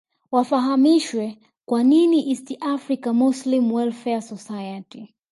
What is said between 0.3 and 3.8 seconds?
wafahamishwe kwa nini East African Muslim